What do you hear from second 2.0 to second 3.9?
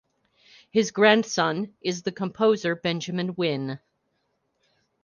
the composer Benjamin Wynn.